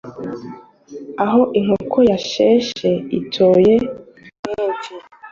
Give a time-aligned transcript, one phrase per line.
[1.23, 3.75] Aho inkoko yasheshe itoye
[4.43, 4.91] kenshi.